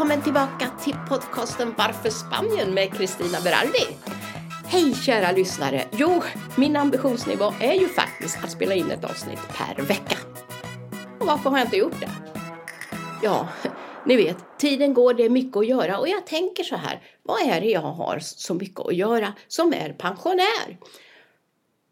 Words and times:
Välkommen 0.00 0.24
tillbaka 0.24 0.70
till 0.84 0.96
podcasten 1.08 1.74
Varför 1.78 2.10
Spanien 2.10 2.74
med 2.74 2.92
Kristina 2.92 3.40
Berardi. 3.44 3.96
Hej 4.64 4.94
kära 4.94 5.32
lyssnare! 5.32 5.88
Jo, 5.92 6.22
min 6.56 6.76
ambitionsnivå 6.76 7.52
är 7.60 7.72
ju 7.72 7.88
faktiskt 7.88 8.44
att 8.44 8.50
spela 8.50 8.74
in 8.74 8.90
ett 8.90 9.04
avsnitt 9.04 9.38
per 9.48 9.82
vecka. 9.82 10.16
Och 11.20 11.26
varför 11.26 11.50
har 11.50 11.58
jag 11.58 11.66
inte 11.66 11.76
gjort 11.76 12.00
det? 12.00 12.10
Ja, 13.22 13.48
ni 14.06 14.16
vet, 14.16 14.36
tiden 14.58 14.94
går, 14.94 15.14
det 15.14 15.24
är 15.24 15.30
mycket 15.30 15.56
att 15.56 15.66
göra 15.66 15.98
och 15.98 16.08
jag 16.08 16.26
tänker 16.26 16.64
så 16.64 16.76
här, 16.76 17.02
vad 17.22 17.40
är 17.40 17.60
det 17.60 17.70
jag 17.70 17.80
har 17.80 18.18
så 18.20 18.54
mycket 18.54 18.80
att 18.80 18.96
göra 18.96 19.32
som 19.48 19.72
är 19.72 19.92
pensionär? 19.92 20.78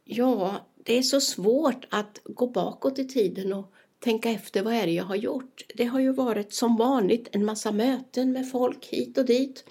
Ja, 0.04 0.54
det 0.84 0.98
är 0.98 1.02
så 1.02 1.20
svårt 1.20 1.87
att 1.90 2.20
gå 2.24 2.46
bakåt 2.46 2.98
i 2.98 3.09
tiden 3.09 3.52
och 3.52 3.73
tänka 4.01 4.30
efter 4.30 4.62
vad 4.62 4.75
är 4.75 4.87
det 4.87 4.93
jag 4.93 5.05
har 5.05 5.16
gjort. 5.16 5.65
Det 5.75 5.84
har 5.84 6.01
ju 6.01 6.12
varit 6.12 6.52
som 6.52 6.77
vanligt 6.77 7.29
en 7.33 7.45
massa 7.45 7.73
möten 7.73 8.33
med 8.33 8.51
folk 8.51 8.87
hit 8.87 9.19
och 9.19 9.24
dit. 9.24 9.65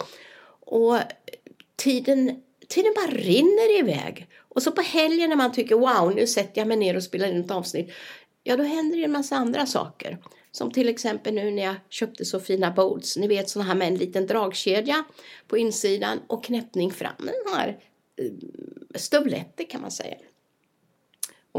Och 0.60 0.98
tiden, 1.76 2.42
tiden 2.68 2.92
bara 2.96 3.16
rinner 3.16 3.78
iväg. 3.78 4.28
Och 4.38 4.62
så 4.62 4.72
på 4.72 4.82
helgen 4.82 5.30
när 5.30 5.36
man 5.36 5.52
tycker 5.52 5.74
wow, 5.74 6.14
nu 6.14 6.26
sätter 6.26 6.60
jag 6.60 6.68
mig 6.68 6.76
ner 6.76 6.96
och 6.96 7.02
spelar 7.02 7.28
in 7.28 7.40
ett 7.44 7.50
avsnitt. 7.50 7.92
Ja, 8.42 8.56
då 8.56 8.62
händer 8.62 8.96
det 8.98 9.04
en 9.04 9.12
massa 9.12 9.36
andra 9.36 9.66
saker. 9.66 10.18
Som 10.50 10.70
till 10.70 10.88
exempel 10.88 11.34
nu 11.34 11.50
när 11.50 11.62
jag 11.62 11.74
köpte 11.88 12.24
så 12.24 12.40
fina 12.40 12.70
bowls. 12.70 13.16
Ni 13.16 13.28
vet 13.28 13.50
sådana 13.50 13.68
här 13.68 13.78
med 13.78 13.88
en 13.88 13.96
liten 13.96 14.26
dragkedja 14.26 15.04
på 15.48 15.58
insidan 15.58 16.18
och 16.26 16.44
knäppning 16.44 16.90
fram. 16.90 17.14
Den 17.18 17.54
här 17.54 17.68
eh, 18.16 18.32
stövletter 18.94 19.64
kan 19.64 19.80
man 19.80 19.90
säga. 19.90 20.16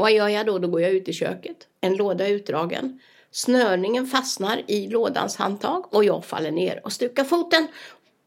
Och 0.00 0.04
vad 0.04 0.12
gör 0.12 0.28
jag 0.28 0.46
då? 0.46 0.58
Då 0.58 0.68
går 0.68 0.80
jag 0.80 0.90
ut 0.90 1.08
i 1.08 1.12
köket. 1.12 1.56
En 1.80 1.96
låda 1.96 2.28
är 2.28 2.32
utdragen. 2.32 3.00
Snörningen 3.30 4.06
fastnar 4.06 4.62
i 4.66 4.88
lådans 4.88 5.36
handtag 5.36 5.94
och 5.94 6.04
jag 6.04 6.24
faller 6.24 6.50
ner 6.50 6.80
och 6.84 6.92
stukar 6.92 7.24
foten. 7.24 7.66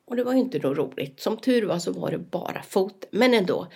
Och 0.06 0.16
det 0.16 0.24
var 0.24 0.34
ju 0.34 0.40
inte 0.40 0.60
då 0.60 0.74
roligt. 0.74 1.20
Som 1.20 1.38
tur 1.38 1.66
var 1.66 1.80
så 1.80 1.92
var 1.92 2.12
det 2.12 2.18
bara 2.18 2.64
fot, 2.64 3.06
men 3.12 3.34
ändå. 3.34 3.68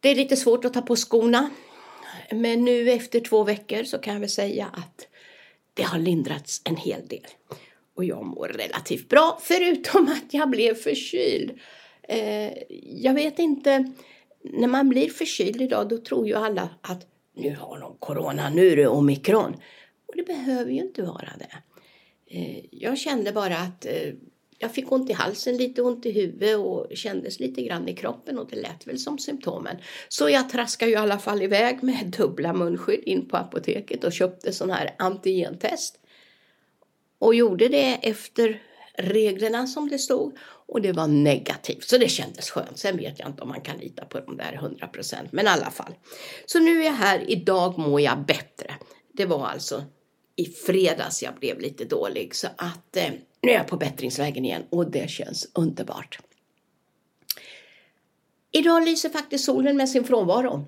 Det 0.00 0.08
är 0.08 0.14
lite 0.14 0.36
svårt 0.36 0.64
att 0.64 0.74
ta 0.74 0.82
på 0.82 0.96
skorna. 0.96 1.50
Men 2.30 2.64
nu 2.64 2.90
efter 2.90 3.20
två 3.20 3.44
veckor 3.44 3.84
så 3.84 3.98
kan 3.98 4.12
jag 4.12 4.20
väl 4.20 4.30
säga 4.30 4.66
att 4.72 5.06
det 5.74 5.82
har 5.82 5.98
lindrats 5.98 6.60
en 6.64 6.76
hel 6.76 7.08
del. 7.08 7.26
Och 7.96 8.04
jag 8.04 8.24
mår 8.24 8.48
relativt 8.48 9.08
bra, 9.08 9.38
förutom 9.42 10.08
att 10.08 10.34
jag 10.34 10.50
blev 10.50 10.74
förkyld. 10.74 11.58
Eh, 12.08 12.52
jag 12.82 13.14
vet 13.14 13.38
inte, 13.38 13.92
när 14.52 14.68
man 14.68 14.88
blir 14.88 15.08
förkyld 15.08 15.62
idag 15.62 15.88
då 15.88 15.98
tror 15.98 16.26
ju 16.26 16.34
alla 16.34 16.68
att 16.80 17.06
nu 17.34 17.56
har 17.60 17.80
de 17.80 17.96
corona, 17.98 18.50
nu 18.50 18.68
är 18.68 18.76
det 18.76 18.86
omikron. 18.86 19.54
Och 20.06 20.16
det 20.16 20.22
behöver 20.22 20.70
ju 20.70 20.78
inte 20.78 21.02
vara 21.02 21.32
det. 21.38 21.62
Eh, 22.36 22.64
jag 22.70 22.98
kände 22.98 23.32
bara 23.32 23.56
att 23.56 23.86
eh, 23.86 24.12
jag 24.58 24.74
fick 24.74 24.92
ont 24.92 25.10
i 25.10 25.12
halsen, 25.12 25.56
lite 25.56 25.82
ont 25.82 26.06
i 26.06 26.12
huvudet 26.12 26.56
och 26.56 26.86
kändes 26.94 27.40
lite 27.40 27.62
grann 27.62 27.88
i 27.88 27.94
kroppen 27.94 28.38
och 28.38 28.48
det 28.50 28.56
lät 28.56 28.86
väl 28.86 28.98
som 28.98 29.18
symptomen. 29.18 29.76
Så 30.08 30.28
jag 30.28 30.50
traskade 30.50 30.90
ju 30.90 30.96
i 30.96 31.00
alla 31.00 31.18
fall 31.18 31.42
iväg 31.42 31.82
med 31.82 32.06
dubbla 32.18 32.52
munskydd 32.52 33.02
in 33.04 33.28
på 33.28 33.36
apoteket 33.36 34.04
och 34.04 34.12
köpte 34.12 34.52
sån 34.52 34.70
här 34.70 34.94
antigentest. 34.98 35.98
Och 37.18 37.34
gjorde 37.34 37.68
det 37.68 37.98
efter 38.02 38.62
reglerna 38.98 39.66
som 39.66 39.88
det 39.88 39.98
stod 39.98 40.38
och 40.68 40.82
det 40.82 40.92
var 40.92 41.06
negativt 41.06 41.84
så 41.84 41.98
det 41.98 42.08
kändes 42.08 42.50
skönt. 42.50 42.78
Sen 42.78 42.96
vet 42.96 43.18
jag 43.18 43.28
inte 43.28 43.42
om 43.42 43.48
man 43.48 43.60
kan 43.60 43.78
lita 43.78 44.04
på 44.04 44.20
de 44.20 44.36
där 44.36 44.52
100 44.52 44.86
procent 44.86 45.32
men 45.32 45.46
i 45.46 45.48
alla 45.48 45.70
fall. 45.70 45.94
Så 46.46 46.58
nu 46.58 46.80
är 46.80 46.84
jag 46.84 46.92
här, 46.92 47.30
idag 47.30 47.78
mår 47.78 48.00
jag 48.00 48.24
bättre. 48.24 48.74
Det 49.12 49.26
var 49.26 49.46
alltså 49.46 49.84
i 50.36 50.44
fredags 50.44 51.22
jag 51.22 51.34
blev 51.34 51.60
lite 51.60 51.84
dålig 51.84 52.34
så 52.34 52.48
att 52.56 52.96
eh, 52.96 53.10
nu 53.42 53.50
är 53.50 53.54
jag 53.54 53.66
på 53.66 53.76
bättringsvägen 53.76 54.44
igen 54.44 54.62
och 54.70 54.90
det 54.90 55.10
känns 55.10 55.50
underbart. 55.54 56.18
Idag 58.52 58.84
lyser 58.84 59.08
faktiskt 59.08 59.44
solen 59.44 59.76
med 59.76 59.88
sin 59.88 60.04
frånvaro. 60.04 60.64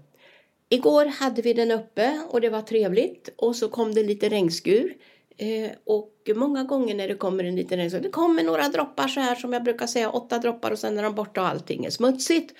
Igår 0.68 1.04
hade 1.04 1.42
vi 1.42 1.52
den 1.52 1.70
uppe 1.70 2.20
och 2.28 2.40
det 2.40 2.50
var 2.50 2.62
trevligt 2.62 3.28
och 3.36 3.56
så 3.56 3.68
kom 3.68 3.94
det 3.94 4.02
lite 4.02 4.28
regnskur. 4.28 4.94
Eh, 5.40 5.70
och 5.84 6.30
många 6.36 6.64
gånger 6.64 6.94
när 6.94 7.08
det 7.08 7.14
kommer 7.14 7.44
en 7.44 7.56
liten 7.56 7.78
regn, 7.78 8.02
det 8.02 8.10
kommer 8.10 8.42
några 8.42 8.68
droppar 8.68 9.08
så 9.08 9.20
här 9.20 9.34
som 9.34 9.52
jag 9.52 9.64
brukar 9.64 9.86
säga, 9.86 10.10
åtta 10.10 10.38
droppar 10.38 10.70
och 10.70 10.78
sen 10.78 10.98
är 10.98 11.02
de 11.02 11.14
borta 11.14 11.40
och 11.40 11.48
allting 11.48 11.84
är 11.84 11.90
smutsigt. 11.90 12.54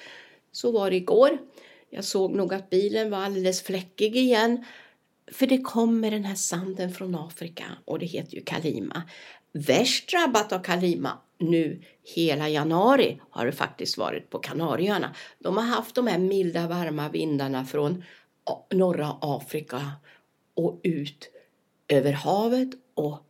Så 0.53 0.73
var 0.73 0.91
det 0.91 0.97
igår. 0.97 1.39
Jag 1.91 2.05
såg 2.05 2.35
nog 2.35 2.55
att 2.55 2.71
bilen 2.71 3.11
var 3.11 3.19
alldeles 3.19 3.63
fläckig 3.63 4.17
igen. 4.17 4.65
För 5.33 5.47
det 5.47 5.59
kommer 5.59 6.11
den 6.11 6.25
här 6.25 6.35
sanden 6.35 6.93
från 6.93 7.15
Afrika 7.15 7.65
och 7.85 7.99
det 7.99 8.07
heter 8.07 8.35
ju 8.35 8.43
Kalima. 8.45 9.03
Värst 9.53 10.11
drabbat 10.11 10.53
av 10.53 10.59
Kalima 10.59 11.19
nu 11.39 11.83
hela 12.15 12.49
januari 12.49 13.21
har 13.31 13.47
det 13.47 13.53
faktiskt 13.53 13.99
varit 13.99 14.31
på 14.31 14.39
Kanarieöarna. 14.39 15.15
De 15.39 15.57
har 15.57 15.65
haft 15.65 15.95
de 15.95 16.07
här 16.07 16.19
milda 16.19 16.67
varma 16.67 17.09
vindarna 17.09 17.65
från 17.65 18.05
norra 18.71 19.17
Afrika 19.21 19.93
och 20.55 20.81
ut 20.83 21.31
över 21.89 22.13
havet 22.13 22.69
och 22.95 23.25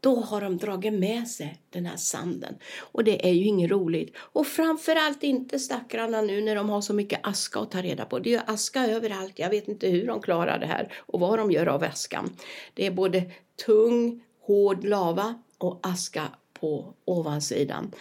då 0.00 0.20
har 0.20 0.40
de 0.40 0.56
dragit 0.56 0.92
med 0.92 1.28
sig 1.28 1.60
den 1.70 1.86
här 1.86 1.96
sanden. 1.96 2.58
Och 2.78 3.04
det 3.04 3.28
är 3.28 3.32
ju 3.32 3.44
inget 3.44 3.70
roligt. 3.70 4.16
Och 4.16 4.46
framförallt 4.46 5.22
inte 5.22 5.58
stackarna 5.58 6.22
nu 6.22 6.40
när 6.40 6.54
de 6.54 6.70
har 6.70 6.80
så 6.80 6.94
mycket 6.94 7.20
aska 7.22 7.60
att 7.60 7.70
ta 7.70 7.82
reda 7.82 8.04
på. 8.04 8.18
Det 8.18 8.30
är 8.30 8.32
ju 8.32 8.40
aska 8.46 8.86
överallt. 8.86 9.38
Jag 9.38 9.50
vet 9.50 9.68
inte 9.68 9.88
hur 9.88 10.06
de 10.06 10.22
klarar 10.22 10.58
det 10.58 10.66
här 10.66 10.92
och 10.96 11.20
vad 11.20 11.38
de 11.38 11.50
gör 11.50 11.66
av 11.66 11.82
askan. 11.82 12.36
Det 12.74 12.86
är 12.86 12.90
både 12.90 13.30
tung, 13.66 14.24
hård 14.40 14.84
lava 14.84 15.42
och 15.58 15.78
aska 15.82 16.28
på 16.52 16.94
ovansidan. 17.04 17.92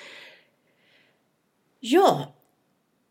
Ja, 1.79 2.33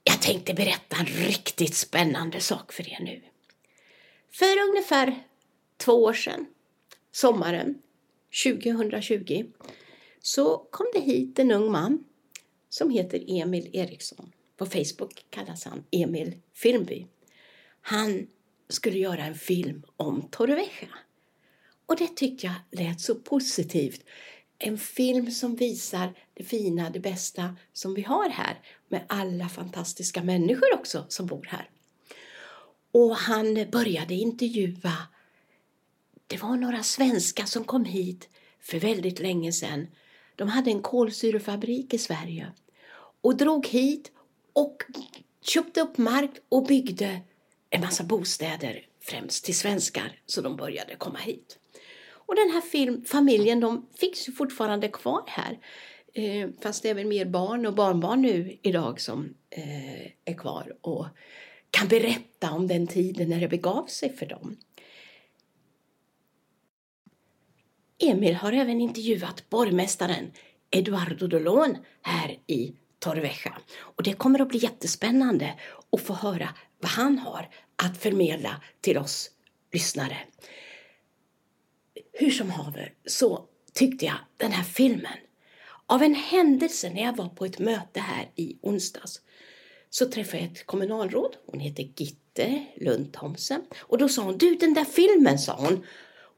jag 0.04 0.22
tänkte 0.22 0.54
berätta 0.54 0.96
en 0.96 1.06
riktigt 1.06 1.74
spännande 1.74 2.40
sak 2.40 2.72
för 2.72 2.88
er 2.88 3.00
nu. 3.00 3.22
För 4.32 4.68
ungefär 4.68 5.22
två 5.76 5.92
år 5.92 6.12
sedan, 6.12 6.46
sommaren 7.16 7.78
2020, 8.44 9.44
så 10.20 10.66
kom 10.70 10.86
det 10.94 11.00
hit 11.00 11.38
en 11.38 11.50
ung 11.50 11.72
man 11.72 12.04
som 12.68 12.90
heter 12.90 13.24
Emil 13.26 13.70
Eriksson. 13.72 14.32
På 14.56 14.66
Facebook 14.66 15.26
kallas 15.30 15.64
han 15.64 15.84
Emil 15.90 16.34
Filmby. 16.54 17.06
Han 17.80 18.26
skulle 18.68 18.98
göra 18.98 19.24
en 19.24 19.34
film 19.34 19.82
om 19.96 20.28
Torrevieja. 20.30 20.88
Och 21.86 21.96
det 21.96 22.16
tyckte 22.16 22.46
jag 22.46 22.54
lät 22.80 23.00
så 23.00 23.14
positivt. 23.14 24.04
En 24.58 24.78
film 24.78 25.30
som 25.30 25.56
visar 25.56 26.14
det 26.34 26.44
fina, 26.44 26.90
det 26.90 27.00
bästa 27.00 27.56
som 27.72 27.94
vi 27.94 28.02
har 28.02 28.28
här 28.28 28.60
med 28.88 29.04
alla 29.06 29.48
fantastiska 29.48 30.22
människor 30.22 30.74
också 30.74 31.06
som 31.08 31.26
bor 31.26 31.46
här. 31.48 31.70
Och 32.92 33.16
han 33.16 33.66
började 33.70 34.14
intervjua 34.14 34.92
det 36.26 36.42
var 36.42 36.56
några 36.56 36.82
svenskar 36.82 37.44
som 37.44 37.64
kom 37.64 37.84
hit 37.84 38.28
för 38.60 38.78
väldigt 38.78 39.18
länge 39.18 39.52
sedan. 39.52 39.86
De 40.36 40.48
hade 40.48 40.70
en 40.70 40.82
kolsyrefabrik 40.82 41.94
i 41.94 41.98
Sverige 41.98 42.52
och 43.20 43.36
drog 43.36 43.66
hit 43.66 44.12
och 44.52 44.82
köpte 45.42 45.80
upp 45.80 45.98
mark 45.98 46.30
och 46.48 46.66
byggde 46.66 47.20
en 47.70 47.80
massa 47.80 48.04
bostäder, 48.04 48.86
främst 49.00 49.44
till 49.44 49.56
svenskar, 49.56 50.20
så 50.26 50.40
de 50.40 50.56
började 50.56 50.96
komma 50.96 51.18
hit. 51.18 51.58
Och 52.08 52.36
den 52.36 52.50
här 52.50 52.60
film, 52.60 53.04
familjen 53.04 53.60
de 53.60 53.88
finns 53.94 54.28
ju 54.28 54.32
fortfarande 54.32 54.88
kvar 54.88 55.22
här. 55.26 55.58
Eh, 56.14 56.48
fast 56.62 56.82
det 56.82 56.88
är 56.88 56.94
väl 56.94 57.06
mer 57.06 57.24
barn 57.24 57.66
och 57.66 57.74
barnbarn 57.74 58.22
nu 58.22 58.58
idag 58.62 59.00
som 59.00 59.34
eh, 59.50 60.06
är 60.24 60.34
kvar 60.38 60.76
och 60.80 61.06
kan 61.70 61.88
berätta 61.88 62.50
om 62.52 62.66
den 62.66 62.86
tiden 62.86 63.30
när 63.30 63.40
det 63.40 63.48
begav 63.48 63.86
sig 63.86 64.16
för 64.16 64.26
dem. 64.26 64.56
Emil 67.98 68.34
har 68.34 68.52
även 68.52 68.80
intervjuat 68.80 69.50
borgmästaren 69.50 70.32
Eduardo 70.70 71.26
Dolon 71.26 71.76
här 72.02 72.38
i 72.46 72.74
Torrevieja. 72.98 73.58
Och 73.78 74.02
det 74.02 74.12
kommer 74.12 74.40
att 74.40 74.48
bli 74.48 74.58
jättespännande 74.58 75.54
att 75.92 76.00
få 76.00 76.12
höra 76.12 76.48
vad 76.80 76.90
han 76.90 77.18
har 77.18 77.48
att 77.76 77.98
förmedla 77.98 78.62
till 78.80 78.98
oss 78.98 79.30
lyssnare. 79.72 80.16
Hur 82.12 82.30
som 82.30 82.50
haver 82.50 82.94
så 83.06 83.44
tyckte 83.72 84.04
jag 84.04 84.16
den 84.36 84.52
här 84.52 84.64
filmen, 84.64 85.18
av 85.86 86.02
en 86.02 86.14
händelse 86.14 86.90
när 86.90 87.02
jag 87.02 87.16
var 87.16 87.28
på 87.28 87.44
ett 87.44 87.58
möte 87.58 88.00
här 88.00 88.30
i 88.36 88.56
onsdags, 88.60 89.20
så 89.90 90.06
träffade 90.06 90.42
jag 90.42 90.52
ett 90.52 90.66
kommunalråd. 90.66 91.36
Hon 91.46 91.60
heter 91.60 91.82
Gitte 91.96 92.66
Lundthomsen. 92.76 93.62
Och 93.78 93.98
då 93.98 94.08
sa 94.08 94.22
hon, 94.22 94.38
du 94.38 94.54
den 94.54 94.74
där 94.74 94.84
filmen, 94.84 95.38
sa 95.38 95.56
hon. 95.56 95.84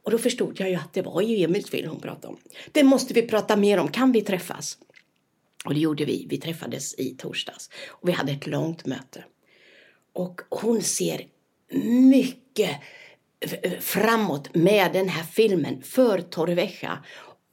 Och 0.09 0.13
då 0.13 0.19
förstod 0.19 0.61
jag 0.61 0.71
ju 0.71 0.75
att 0.75 0.93
det 0.93 1.03
var 1.03 1.23
ju 1.23 1.45
Emils 1.45 1.71
film 1.71 1.91
hon 1.91 2.01
pratade 2.01 2.27
om. 2.27 2.39
Det 2.73 2.83
måste 2.83 3.15
vi 3.15 3.23
prata 3.23 3.57
mer 3.57 3.79
om, 3.79 3.89
kan 3.89 4.13
vi 4.13 4.23
träffas? 4.23 4.79
Och 5.65 5.75
det 5.75 5.81
gjorde 5.81 6.05
vi, 6.05 6.27
vi 6.29 6.39
träffades 6.39 6.95
i 6.99 7.15
torsdags. 7.19 7.71
Och 7.89 8.09
vi 8.09 8.13
hade 8.13 8.33
ett 8.33 8.47
långt 8.47 8.87
möte. 8.87 9.25
Och 10.13 10.41
hon 10.51 10.83
ser 10.83 11.27
mycket 12.11 12.71
framåt 13.81 14.55
med 14.55 14.93
den 14.93 15.09
här 15.09 15.23
filmen 15.23 15.83
för 15.83 16.21
Torrevieja 16.21 17.05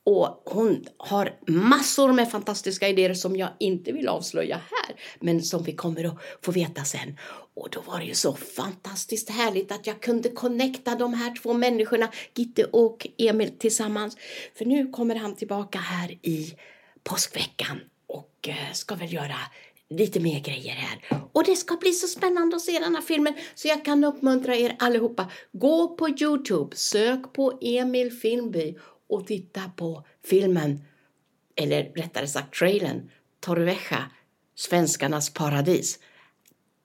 och 0.05 0.41
hon 0.45 0.85
har 0.97 1.39
massor 1.47 2.13
med 2.13 2.31
fantastiska 2.31 2.89
idéer 2.89 3.13
som 3.13 3.35
jag 3.35 3.49
inte 3.59 3.91
vill 3.91 4.07
avslöja 4.07 4.55
här, 4.55 4.95
men 5.19 5.41
som 5.41 5.63
vi 5.63 5.71
kommer 5.71 6.03
att 6.03 6.17
få 6.41 6.51
veta 6.51 6.83
sen. 6.83 7.17
Och 7.53 7.69
då 7.71 7.81
var 7.81 7.99
det 7.99 8.05
ju 8.05 8.13
så 8.13 8.33
fantastiskt 8.35 9.29
härligt 9.29 9.71
att 9.71 9.87
jag 9.87 10.01
kunde 10.01 10.29
connecta 10.29 10.95
de 10.95 11.13
här 11.13 11.35
två 11.41 11.53
människorna, 11.53 12.09
Gitte 12.35 12.63
och 12.65 13.07
Emil 13.17 13.57
tillsammans. 13.57 14.17
För 14.55 14.65
nu 14.65 14.91
kommer 14.91 15.15
han 15.15 15.35
tillbaka 15.35 15.79
här 15.79 16.11
i 16.21 16.55
påskveckan 17.03 17.79
och 18.07 18.47
eh, 18.47 18.73
ska 18.73 18.95
väl 18.95 19.13
göra 19.13 19.37
lite 19.89 20.19
mer 20.19 20.39
grejer 20.39 20.73
här. 20.73 21.19
Och 21.31 21.43
det 21.43 21.55
ska 21.55 21.75
bli 21.75 21.91
så 21.91 22.07
spännande 22.07 22.55
att 22.55 22.61
se 22.61 22.79
den 22.79 22.95
här 22.95 23.01
filmen 23.01 23.33
så 23.55 23.67
jag 23.67 23.85
kan 23.85 24.03
uppmuntra 24.03 24.55
er 24.55 24.75
allihopa. 24.79 25.31
Gå 25.51 25.95
på 25.95 26.09
Youtube, 26.09 26.75
sök 26.75 27.33
på 27.33 27.57
Emil 27.61 28.11
Filmby 28.11 28.75
och 29.07 29.27
titta 29.27 29.71
på 29.75 30.05
filmen, 30.23 30.81
eller 31.55 31.83
rättare 31.83 32.27
sagt 32.27 32.53
trailern, 32.53 33.11
Torrevieja, 33.39 34.11
Svenskarnas 34.55 35.33
paradis. 35.33 35.99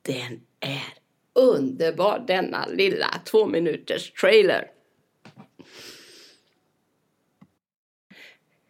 Den 0.02 0.40
är 0.60 1.00
underbar 1.32 2.24
denna 2.26 2.66
lilla 2.66 3.20
två 3.24 3.46
minuters 3.46 4.12
trailer. 4.12 4.70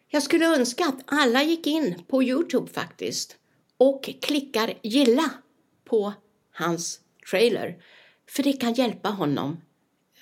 Jag 0.08 0.22
skulle 0.22 0.56
önska 0.56 0.84
att 0.84 1.00
alla 1.06 1.42
gick 1.42 1.66
in 1.66 2.02
på 2.08 2.22
Youtube 2.22 2.70
faktiskt 2.70 3.36
och 3.76 4.10
klickar 4.22 4.74
gilla 4.82 5.30
på 5.84 6.12
hans 6.52 7.00
trailer. 7.30 7.82
För 8.28 8.42
det 8.42 8.52
kan 8.52 8.74
hjälpa 8.74 9.08
honom 9.08 9.60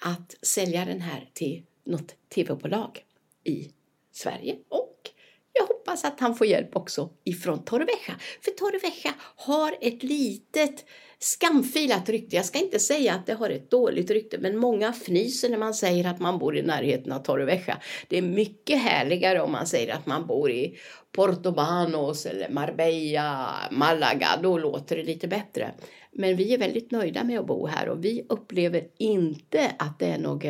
att 0.00 0.36
sälja 0.42 0.84
den 0.84 1.00
här 1.00 1.30
till 1.32 1.62
något 1.84 2.14
tv-bolag 2.34 3.04
i 3.48 3.72
Sverige 4.12 4.56
och 4.68 5.10
jag 5.52 5.66
hoppas 5.66 6.04
att 6.04 6.20
han 6.20 6.34
får 6.34 6.46
hjälp 6.46 6.76
också 6.76 7.10
ifrån 7.24 7.64
Torrevieja. 7.64 8.14
För 8.40 8.50
Torrevieja 8.50 9.14
har 9.36 9.74
ett 9.80 10.02
litet 10.02 10.84
skamfilat 11.18 12.08
rykte. 12.08 12.36
Jag 12.36 12.44
ska 12.44 12.58
inte 12.58 12.78
säga 12.78 13.14
att 13.14 13.26
det 13.26 13.34
har 13.34 13.50
ett 13.50 13.70
dåligt 13.70 14.10
rykte, 14.10 14.38
men 14.38 14.56
många 14.56 14.88
fnyser 14.88 15.48
när 15.48 15.58
man 15.58 15.74
säger 15.74 16.10
att 16.10 16.20
man 16.20 16.38
bor 16.38 16.56
i 16.56 16.62
närheten 16.62 17.12
av 17.12 17.18
Torrevieja. 17.18 17.78
Det 18.08 18.18
är 18.18 18.22
mycket 18.22 18.82
härligare 18.82 19.40
om 19.40 19.52
man 19.52 19.66
säger 19.66 19.94
att 19.94 20.06
man 20.06 20.26
bor 20.26 20.50
i 20.50 20.78
Portobanos 21.12 22.26
eller 22.26 22.48
Marbella, 22.48 23.54
Malaga. 23.70 24.28
Då 24.42 24.58
låter 24.58 24.96
det 24.96 25.02
lite 25.02 25.28
bättre. 25.28 25.70
Men 26.12 26.36
vi 26.36 26.54
är 26.54 26.58
väldigt 26.58 26.90
nöjda 26.90 27.24
med 27.24 27.38
att 27.38 27.46
bo 27.46 27.66
här 27.66 27.88
och 27.88 28.04
vi 28.04 28.26
upplever 28.28 28.88
inte 28.98 29.72
att 29.78 29.98
det 29.98 30.06
är 30.06 30.18
något 30.18 30.44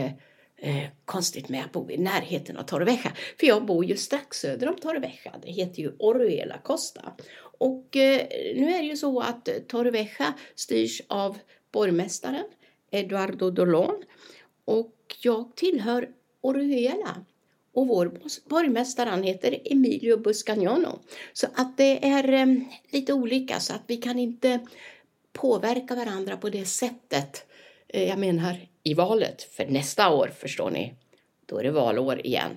eh, 0.58 0.84
konstigt 1.05 1.49
med 1.49 1.64
att 1.64 1.72
bo 1.72 1.90
i 1.90 1.96
närheten 1.96 2.56
av 2.56 2.62
Torrevieja. 2.62 3.12
För 3.40 3.46
jag 3.46 3.66
bor 3.66 3.84
ju 3.84 3.96
strax 3.96 4.40
söder 4.40 4.69
om 4.69 4.76
Torrevieja. 4.76 5.34
Det 5.43 5.50
heter 5.50 5.82
ju 5.82 5.93
Oruela 5.99 6.58
Costa. 6.58 7.12
Och 7.58 7.96
eh, 7.96 8.26
nu 8.55 8.75
är 8.75 8.78
det 8.78 8.88
ju 8.88 8.96
så 8.96 9.20
att 9.20 9.49
Torrevieja 9.69 10.34
styrs 10.55 11.02
av 11.08 11.38
borgmästaren 11.72 12.44
Eduardo 12.90 13.50
Dolon 13.50 14.02
och 14.64 14.94
jag 15.22 15.56
tillhör 15.56 16.08
Oruela. 16.40 17.25
Och 17.72 17.88
vår 17.88 18.12
borgmästare 18.49 19.11
han 19.11 19.22
heter 19.22 19.58
Emilio 19.64 20.16
Buscagnano. 20.16 20.99
Så 21.32 21.46
att 21.54 21.76
det 21.76 22.06
är 22.06 22.32
eh, 22.32 22.46
lite 22.90 23.12
olika 23.12 23.61
så 23.61 23.75
att 23.75 23.82
vi 23.87 23.96
kan 23.96 24.19
inte 24.19 24.61
påverka 25.32 25.94
varandra 25.94 26.37
på 26.37 26.50
det 26.50 26.64
sättet. 26.64 27.44
Eh, 27.88 28.08
jag 28.08 28.19
menar 28.19 28.69
i 28.82 28.94
valet, 28.94 29.43
för 29.43 29.67
nästa 29.67 30.14
år 30.14 30.29
förstår 30.29 30.70
ni, 30.70 30.94
då 31.46 31.58
är 31.58 31.62
det 31.62 31.70
valår 31.70 32.26
igen. 32.26 32.56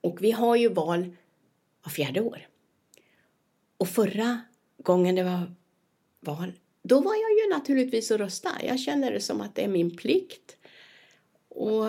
Och 0.00 0.22
vi 0.22 0.30
har 0.30 0.56
ju 0.56 0.68
val 0.68 1.16
var 1.82 1.90
fjärde 1.90 2.20
år. 2.20 2.48
Och 3.76 3.88
förra 3.88 4.40
gången 4.78 5.14
det 5.14 5.24
var 5.24 5.54
val, 6.20 6.52
då 6.82 7.00
var 7.00 7.14
jag 7.14 7.30
ju 7.30 7.54
naturligtvis 7.58 8.10
och 8.10 8.18
rösta. 8.18 8.50
Jag 8.64 8.80
känner 8.80 9.12
det 9.12 9.20
som 9.20 9.40
att 9.40 9.54
det 9.54 9.64
är 9.64 9.68
min 9.68 9.96
plikt. 9.96 10.56
Och 11.48 11.84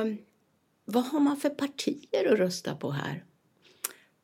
vad 0.86 1.04
har 1.04 1.20
man 1.20 1.38
för 1.38 1.50
partier 1.50 2.34
att 2.34 2.40
rösta 2.40 2.76
på 2.76 2.92
här? 2.92 3.24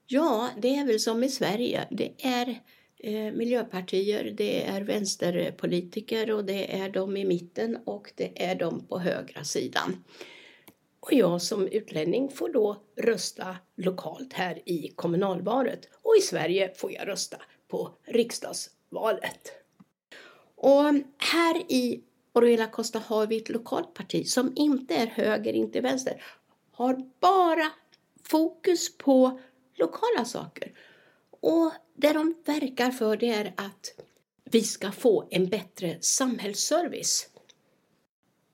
Ja, 0.07 0.49
det 0.57 0.75
är 0.75 0.85
väl 0.85 0.99
som 0.99 1.23
i 1.23 1.29
Sverige. 1.29 1.87
Det 1.91 2.25
är 2.25 2.61
Eh, 3.03 3.31
miljöpartier, 3.31 4.33
det 4.37 4.65
är 4.65 4.81
vänsterpolitiker 4.81 6.31
och 6.31 6.45
det 6.45 6.79
är 6.79 6.89
de 6.89 7.17
i 7.17 7.25
mitten 7.25 7.77
och 7.85 8.11
det 8.15 8.43
är 8.43 8.55
de 8.55 8.87
på 8.87 8.99
högra 8.99 9.43
sidan. 9.43 10.03
Och 10.99 11.13
jag 11.13 11.41
som 11.41 11.67
utlänning 11.67 12.29
får 12.29 12.49
då 12.49 12.81
rösta 12.97 13.55
lokalt 13.75 14.33
här 14.33 14.69
i 14.69 14.87
kommunalvalet 14.95 15.89
och 16.01 16.17
i 16.17 16.21
Sverige 16.21 16.73
får 16.75 16.91
jag 16.91 17.07
rösta 17.07 17.37
på 17.67 17.91
riksdagsvalet. 18.03 19.51
Och 20.55 20.83
här 21.17 21.71
i 21.71 22.03
Oruela 22.33 22.67
Costa 22.67 22.99
har 22.99 23.27
vi 23.27 23.37
ett 23.37 23.49
lokalt 23.49 23.93
parti 23.93 24.27
som 24.27 24.53
inte 24.55 24.95
är 24.95 25.07
höger, 25.07 25.53
inte 25.53 25.81
vänster. 25.81 26.23
Har 26.71 27.03
bara 27.19 27.71
fokus 28.23 28.97
på 28.97 29.39
lokala 29.75 30.25
saker. 30.25 30.71
Och 31.41 31.71
det 31.95 32.13
de 32.13 32.35
verkar 32.45 32.91
för 32.91 33.17
det 33.17 33.29
är 33.29 33.53
att 33.57 33.93
vi 34.43 34.61
ska 34.61 34.91
få 34.91 35.27
en 35.31 35.49
bättre 35.49 35.97
samhällsservice. 36.01 37.29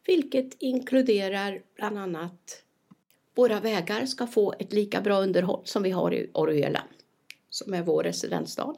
Vilket 0.06 0.56
inkluderar 0.60 1.62
bland 1.76 1.98
annat 1.98 2.64
våra 3.36 3.60
vägar 3.60 4.06
ska 4.06 4.28
få 4.28 4.54
ett 4.60 4.74
lika 4.74 5.02
bra 5.02 5.20
underhåll 5.20 5.62
som 5.64 5.84
vi 5.84 5.92
har 5.92 6.14
i 6.14 6.30
Oruela, 6.34 6.84
som 7.50 7.74
är 7.74 7.82
vår 7.82 8.04
residensstad. 8.04 8.76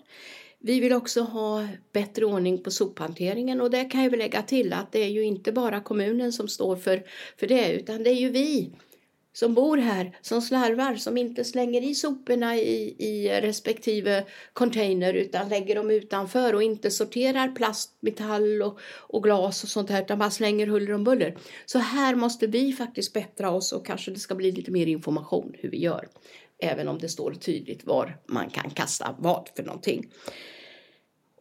Vi 0.59 0.79
vill 0.79 0.94
också 0.94 1.21
ha 1.21 1.67
bättre 1.92 2.25
ordning 2.25 2.63
på 2.63 2.71
sophanteringen 2.71 3.61
och 3.61 3.71
där 3.71 3.89
kan 3.89 4.04
jag 4.04 4.09
väl 4.09 4.19
lägga 4.19 4.42
till 4.42 4.73
att 4.73 4.92
det 4.92 5.04
är 5.04 5.09
ju 5.09 5.23
inte 5.23 5.51
bara 5.51 5.81
kommunen 5.81 6.33
som 6.33 6.47
står 6.47 6.75
för, 6.75 7.04
för 7.37 7.47
det 7.47 7.71
utan 7.73 8.04
det 8.04 8.09
är 8.09 8.16
ju 8.16 8.30
vi 8.30 8.71
som 9.33 9.54
bor 9.54 9.78
här 9.78 10.18
som 10.21 10.42
slarvar, 10.42 10.95
som 10.95 11.18
inte 11.18 11.44
slänger 11.44 11.81
i 11.81 11.95
soporna 11.95 12.57
i, 12.57 12.95
i 13.00 13.42
respektive 13.42 14.26
container 14.54 15.14
utan 15.14 15.50
lägger 15.50 15.76
dem 15.76 15.92
utanför 15.92 16.56
och 16.56 16.64
inte 16.64 16.92
sorterar 16.92 17.48
plast, 17.48 17.98
metall 18.00 18.62
och, 18.62 18.80
och 18.98 19.24
glas 19.24 19.64
och 19.64 19.69
sånt 19.69 19.90
här 19.90 20.02
utan 20.02 20.19
bara 20.19 20.30
slänger 20.30 20.68
huller 20.68 20.94
om 20.94 21.04
buller. 21.04 21.38
Så 21.66 21.80
här 21.80 22.16
måste 22.16 22.48
vi 22.48 22.74
faktiskt 22.74 23.14
bättra 23.14 23.52
oss 23.52 23.71
och 23.71 23.86
kanske 23.86 24.12
det 24.12 24.19
ska 24.19 24.36
bli 24.36 24.52
lite 24.52 24.71
mer 24.71 24.88
information 24.88 25.54
hur 25.59 25.69
vi 25.69 25.80
gör. 25.80 26.07
Även 26.62 26.88
om 26.88 27.00
det 27.00 27.09
står 27.09 27.33
tydligt 27.33 27.86
var 27.86 28.18
man 28.26 28.50
kan 28.50 28.69
kasta 28.69 29.16
vad 29.19 29.50
för 29.56 29.64
någonting. 29.64 30.12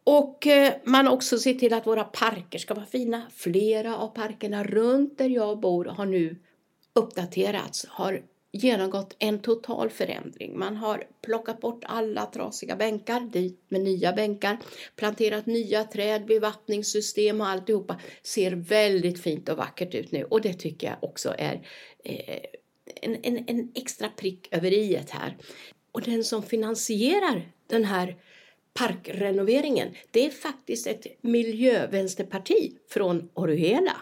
Och 0.03 0.47
eh, 0.47 0.73
man 0.83 1.07
också 1.07 1.37
ser 1.37 1.53
till 1.53 1.73
att 1.73 1.87
våra 1.87 2.03
parker 2.03 2.59
ska 2.59 2.73
vara 2.73 2.85
fina. 2.85 3.21
Flera 3.35 3.97
av 3.97 4.07
parkerna 4.07 4.63
runt 4.63 5.17
där 5.17 5.29
jag 5.29 5.59
bor 5.59 5.85
har 5.85 6.05
nu 6.05 6.35
uppdaterats, 6.93 7.85
har 7.89 8.23
genomgått 8.51 9.15
en 9.19 9.41
total 9.41 9.89
förändring. 9.89 10.59
Man 10.59 10.75
har 10.75 11.03
plockat 11.21 11.59
bort 11.59 11.83
alla 11.83 12.25
trasiga 12.25 12.75
bänkar 12.75 13.19
dit 13.19 13.65
med 13.69 13.81
nya 13.81 14.13
bänkar, 14.13 14.57
planterat 14.95 15.45
nya 15.45 15.83
träd, 15.83 16.25
bevattningssystem 16.25 17.41
och 17.41 17.47
alltihopa. 17.47 17.99
Ser 18.23 18.51
väldigt 18.51 19.21
fint 19.23 19.49
och 19.49 19.57
vackert 19.57 19.95
ut 19.95 20.11
nu 20.11 20.23
och 20.23 20.41
det 20.41 20.53
tycker 20.53 20.87
jag 20.87 20.97
också 21.01 21.35
är 21.37 21.67
eh, 22.03 22.39
en, 23.01 23.17
en, 23.23 23.43
en 23.47 23.71
extra 23.75 24.09
prick 24.09 24.47
över 24.51 24.73
i 24.73 24.99
här. 25.09 25.37
Och 25.91 26.01
den 26.01 26.23
som 26.23 26.43
finansierar 26.43 27.51
den 27.67 27.85
här 27.85 28.17
parkrenoveringen, 28.73 29.95
det 30.11 30.25
är 30.25 30.29
faktiskt 30.29 30.87
ett 30.87 31.07
miljövänsterparti 31.21 32.73
från 32.89 33.29
Oruela. 33.33 33.97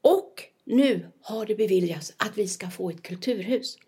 Och 0.00 0.51
nu 0.64 1.06
har 1.22 1.46
det 1.46 1.54
beviljats 1.54 2.12
att 2.16 2.38
vi 2.38 2.48
ska 2.48 2.70
få 2.70 2.90
ett 2.90 3.02
kulturhus. 3.02 3.78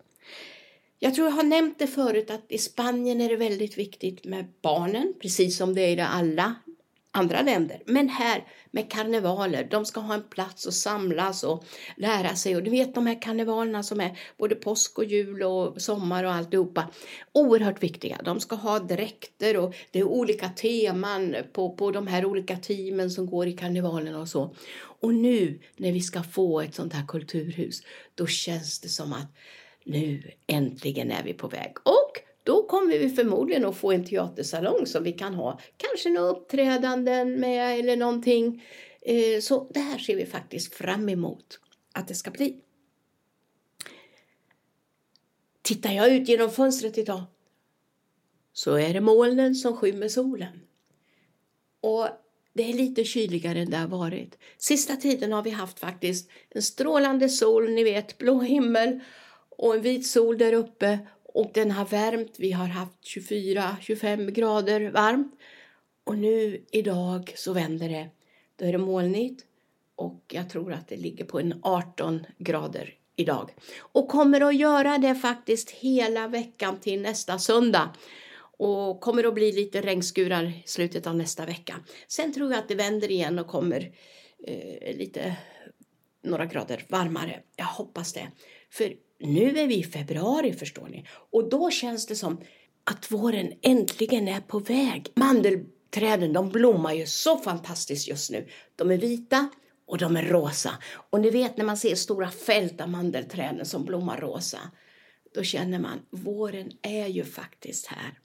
Jag 0.99 1.15
tror 1.15 1.27
jag 1.27 1.35
har 1.35 1.43
nämnt 1.43 1.79
det 1.79 1.87
förut 1.87 2.31
att 2.31 2.45
i 2.49 2.57
Spanien 2.57 3.21
är 3.21 3.29
det 3.29 3.35
väldigt 3.35 3.77
viktigt 3.77 4.25
med 4.25 4.45
barnen, 4.61 5.13
precis 5.21 5.57
som 5.57 5.75
det 5.75 5.81
är 5.81 5.97
i 5.97 6.01
alla 6.01 6.55
andra 7.15 7.41
länder. 7.41 7.81
Men 7.85 8.09
här 8.09 8.43
med 8.71 8.91
karnevaler, 8.91 9.67
de 9.71 9.85
ska 9.85 9.99
ha 9.99 10.13
en 10.13 10.23
plats 10.23 10.67
att 10.67 10.73
samlas 10.73 11.43
och 11.43 11.63
lära 11.97 12.35
sig. 12.35 12.55
Och 12.55 12.63
du 12.63 12.71
vet 12.71 12.95
de 12.95 13.07
här 13.07 13.21
karnevalerna 13.21 13.83
som 13.83 13.99
är 13.99 14.19
både 14.37 14.55
påsk 14.55 14.97
och 14.97 15.05
jul 15.05 15.43
och 15.43 15.81
sommar 15.81 16.23
och 16.23 16.33
alltihopa. 16.33 16.89
Oerhört 17.31 17.83
viktiga. 17.83 18.21
De 18.25 18.39
ska 18.39 18.55
ha 18.55 18.79
dräkter 18.79 19.57
och 19.57 19.75
det 19.91 19.99
är 19.99 20.03
olika 20.03 20.49
teman 20.49 21.35
på, 21.53 21.75
på 21.75 21.91
de 21.91 22.07
här 22.07 22.25
olika 22.25 22.57
teamen 22.57 23.11
som 23.11 23.25
går 23.25 23.47
i 23.47 23.53
karnevalen 23.53 24.15
och 24.15 24.27
så. 24.27 24.55
Och 25.01 25.13
nu 25.13 25.59
när 25.77 25.91
vi 25.91 26.01
ska 26.01 26.23
få 26.23 26.61
ett 26.61 26.75
sånt 26.75 26.93
här 26.93 27.05
kulturhus, 27.07 27.81
då 28.15 28.27
känns 28.27 28.79
det 28.79 28.89
som 28.89 29.13
att 29.13 29.35
nu 29.83 30.31
äntligen 30.47 31.11
är 31.11 31.23
vi 31.23 31.33
på 31.33 31.47
väg. 31.47 31.73
Och 31.83 32.24
kommer 32.79 32.99
vi 32.99 33.09
förmodligen 33.09 33.65
att 33.65 33.77
få 33.77 33.91
en 33.91 34.05
teatersalong 34.05 34.85
som 34.85 35.03
vi 35.03 35.11
kan 35.11 35.33
ha 35.33 35.59
kanske 35.77 36.09
några 36.09 36.29
uppträdanden 36.29 37.39
med 37.39 37.79
eller 37.79 37.97
någonting. 37.97 38.63
Eh, 39.01 39.39
så 39.41 39.71
det 39.73 39.79
här 39.79 39.97
ser 39.97 40.15
vi 40.15 40.25
faktiskt 40.25 40.73
fram 40.73 41.09
emot 41.09 41.59
att 41.93 42.07
det 42.07 42.15
ska 42.15 42.31
bli. 42.31 42.61
tittar 45.65 45.91
jag 45.91 46.15
ut 46.15 46.29
genom 46.29 46.51
fönstret 46.51 46.97
idag 46.97 47.23
så 48.53 48.75
är 48.75 48.93
det 48.93 49.01
molnen 49.01 49.55
som 49.55 49.77
skymmer 49.77 50.07
solen. 50.07 50.61
Och 51.81 52.07
det 52.53 52.69
är 52.69 52.73
lite 52.73 53.03
kyligare 53.03 53.59
än 53.59 53.69
det 53.69 53.77
har 53.77 53.87
varit. 53.87 54.37
Sista 54.57 54.95
tiden 54.95 55.31
har 55.31 55.43
vi 55.43 55.49
haft 55.49 55.79
faktiskt 55.79 56.29
en 56.49 56.61
strålande 56.61 57.29
sol, 57.29 57.69
ni 57.69 57.83
vet, 57.83 58.17
blå 58.17 58.41
himmel 58.41 58.99
och 59.49 59.75
en 59.75 59.81
vit 59.81 60.07
sol 60.07 60.37
där 60.37 60.53
uppe 60.53 60.99
och 61.35 61.51
den 61.53 61.71
har 61.71 61.85
värmt. 61.85 62.35
Vi 62.37 62.51
har 62.51 62.67
haft 62.67 63.01
24-25 63.03 64.31
grader 64.31 64.91
varmt 64.91 65.33
och 66.03 66.17
nu 66.17 66.65
idag 66.71 67.33
så 67.35 67.53
vänder 67.53 67.89
det. 67.89 68.09
Då 68.55 68.65
är 68.65 68.71
det 68.71 68.77
molnigt 68.77 69.45
och 69.95 70.23
jag 70.27 70.49
tror 70.49 70.73
att 70.73 70.87
det 70.87 70.97
ligger 70.97 71.25
på 71.25 71.39
en 71.39 71.59
18 71.63 72.25
grader 72.37 72.93
idag. 73.15 73.51
Och 73.79 74.07
kommer 74.07 74.41
att 74.41 74.55
göra 74.55 74.97
det 74.97 75.15
faktiskt 75.15 75.71
hela 75.71 76.27
veckan 76.27 76.79
till 76.79 77.01
nästa 77.01 77.39
söndag. 77.39 77.89
Och 78.57 79.01
kommer 79.01 79.23
att 79.23 79.33
bli 79.33 79.51
lite 79.51 79.81
regnskurar 79.81 80.43
i 80.43 80.63
slutet 80.65 81.07
av 81.07 81.15
nästa 81.15 81.45
vecka. 81.45 81.75
Sen 82.07 82.33
tror 82.33 82.51
jag 82.51 82.59
att 82.59 82.67
det 82.67 82.75
vänder 82.75 83.11
igen 83.11 83.39
och 83.39 83.47
kommer 83.47 83.91
eh, 84.47 84.97
lite 84.97 85.35
några 86.23 86.45
grader 86.45 86.85
varmare. 86.89 87.41
Jag 87.55 87.65
hoppas 87.65 88.13
det. 88.13 88.31
För 88.69 88.93
nu 89.19 89.59
är 89.59 89.67
vi 89.67 89.75
i 89.75 89.83
februari 89.83 90.53
förstår 90.53 90.87
ni. 90.87 91.05
Och 91.31 91.49
då 91.49 91.71
känns 91.71 92.05
det 92.05 92.15
som 92.15 92.41
att 92.83 93.11
våren 93.11 93.53
äntligen 93.61 94.27
är 94.27 94.41
på 94.41 94.59
väg. 94.59 95.11
Mandelträden 95.15 96.33
de 96.33 96.49
blommar 96.49 96.93
ju 96.93 97.05
så 97.05 97.37
fantastiskt 97.37 98.07
just 98.07 98.31
nu. 98.31 98.47
De 98.75 98.91
är 98.91 98.97
vita 98.97 99.49
och 99.87 99.97
de 99.97 100.17
är 100.17 100.23
rosa. 100.23 100.71
Och 101.09 101.21
ni 101.21 101.29
vet 101.29 101.57
när 101.57 101.65
man 101.65 101.77
ser 101.77 101.95
stora 101.95 102.31
fält 102.31 102.81
av 102.81 102.89
mandelträden 102.89 103.65
som 103.65 103.85
blommar 103.85 104.17
rosa. 104.17 104.59
Då 105.33 105.43
känner 105.43 105.79
man 105.79 105.99
våren 106.09 106.71
är 106.81 107.07
ju 107.07 107.23
faktiskt 107.23 107.87
här. 107.87 108.19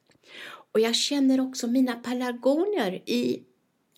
Och 0.72 0.80
jag 0.80 0.96
känner 0.96 1.40
också 1.40 1.66
mina 1.66 1.94
pelargonier 1.94 2.92
i 2.92 3.42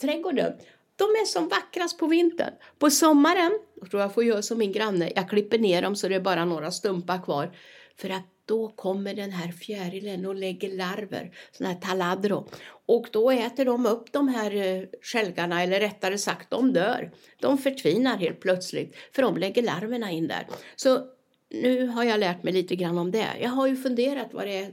trädgården. 0.01 0.53
De 0.97 1.05
är 1.05 1.27
som 1.27 1.49
vackrast 1.49 1.99
på 1.99 2.07
vintern. 2.07 2.55
På 2.79 2.91
sommaren, 2.91 3.53
tror 3.91 4.03
jag 4.03 4.15
får 4.15 4.25
göra 4.25 4.43
som 4.43 4.59
min 4.59 4.73
granne, 4.73 5.13
jag 5.15 5.31
klipper 5.31 5.59
ner 5.59 5.83
dem 5.83 5.97
så 5.97 6.09
det 6.09 6.15
är 6.15 6.21
bara 6.21 6.45
några 6.45 6.71
stumpar 6.71 7.23
kvar. 7.23 7.57
För 7.97 8.11
att 8.11 8.25
då 8.47 8.69
kommer 8.69 9.15
den 9.15 9.31
här 9.31 9.53
fjärilen 9.53 10.27
och 10.27 10.35
lägger 10.35 10.73
larver, 10.73 11.31
sådana 11.53 11.75
här 11.75 11.81
taladro. 11.81 12.49
Och 12.87 13.09
då 13.13 13.31
äter 13.31 13.65
de 13.65 13.87
upp 13.87 14.13
de 14.13 14.29
här 14.29 14.57
eh, 14.57 14.83
skälgarna, 15.03 15.63
eller 15.63 15.81
rättare 15.81 16.19
sagt, 16.19 16.51
de 16.51 16.73
dör. 16.73 17.11
De 17.41 17.59
förtvinar 17.59 18.17
helt 18.17 18.41
plötsligt, 18.41 18.97
för 19.13 19.23
de 19.23 19.37
lägger 19.37 19.63
larverna 19.63 20.11
in 20.11 20.29
där. 20.29 20.47
Så 20.77 21.07
nu 21.51 21.87
har 21.87 22.05
jag 22.05 22.21
lärt 22.21 22.43
mig 22.43 22.53
lite 22.53 22.77
grann 22.77 22.99
om 22.99 23.11
det. 23.11 23.29
Jag 23.41 23.51
har 23.51 23.67
ju 23.67 23.77
funderat 23.77 24.29
vad 24.33 24.47
det, 24.47 24.59
är, 24.59 24.73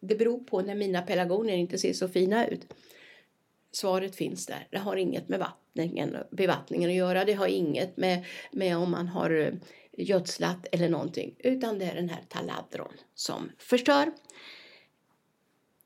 det 0.00 0.14
beror 0.14 0.38
på 0.38 0.60
när 0.60 0.74
mina 0.74 1.02
pelargoner 1.02 1.56
inte 1.56 1.78
ser 1.78 1.92
så 1.92 2.08
fina 2.08 2.46
ut. 2.46 2.74
Svaret 3.72 4.16
finns 4.16 4.46
där. 4.46 4.68
Det 4.70 4.78
har 4.78 4.96
inget 4.96 5.28
med 5.28 5.38
vattningen, 5.38 6.16
bevattningen 6.30 6.90
att 6.90 6.96
göra. 6.96 7.24
Det 7.24 7.32
har 7.32 7.46
inget 7.46 7.96
med, 7.96 8.24
med 8.52 8.76
om 8.76 8.90
man 8.90 9.08
har 9.08 9.30
eh, 9.30 9.52
gödslat 9.98 10.66
eller 10.72 10.88
någonting. 10.88 11.34
Utan 11.38 11.78
det 11.78 11.84
är 11.84 11.94
den 11.94 12.08
här 12.08 12.22
taladron 12.28 12.92
som 13.14 13.50
förstör. 13.58 14.12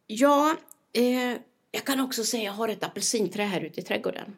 Ja, 0.06 0.56
eh, 0.92 1.36
jag 1.70 1.84
kan 1.84 2.00
också 2.00 2.24
säga 2.24 2.40
att 2.40 2.46
jag 2.46 2.52
har 2.52 2.68
ett 2.68 2.84
apelsinträ 2.84 3.42
här 3.42 3.60
ute 3.60 3.80
i 3.80 3.82
trädgården. 3.82 4.36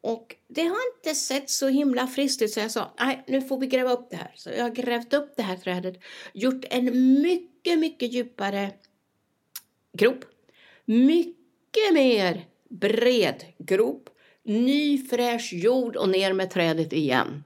Och 0.00 0.36
det 0.48 0.62
har 0.62 0.78
inte 0.96 1.14
sett 1.14 1.50
så 1.50 1.68
himla 1.68 2.06
friskt 2.06 2.42
ut 2.42 2.50
så 2.50 2.60
jag 2.60 2.70
sa, 2.70 2.94
nej 3.00 3.24
nu 3.26 3.42
får 3.42 3.60
vi 3.60 3.66
gräva 3.66 3.92
upp 3.92 4.10
det 4.10 4.16
här. 4.16 4.32
Så 4.34 4.50
jag 4.50 4.62
har 4.62 4.70
grävt 4.70 5.14
upp 5.14 5.36
det 5.36 5.42
här 5.42 5.56
trädet, 5.56 6.00
gjort 6.32 6.64
en 6.70 6.84
mycket, 7.22 7.78
mycket 7.78 8.12
djupare 8.12 8.72
grop. 9.92 10.24
Mycket 10.84 11.92
mer 11.92 12.46
bred 12.68 13.44
grop, 13.58 14.10
ny 14.42 14.98
fräsch 14.98 15.52
jord 15.52 15.96
och 15.96 16.08
ner 16.08 16.32
med 16.32 16.50
trädet 16.50 16.92
igen. 16.92 17.44